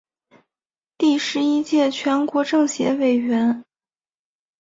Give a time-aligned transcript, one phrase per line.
[0.97, 3.63] 第十一届全国政协委员。